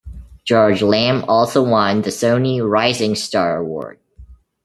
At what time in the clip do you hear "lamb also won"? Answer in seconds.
0.81-2.01